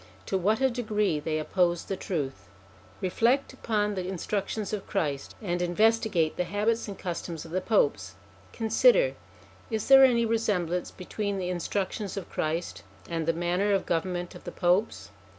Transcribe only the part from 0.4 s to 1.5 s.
a degree they